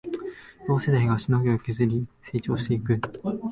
[0.65, 2.99] 同世代がしのぎを削り成長していく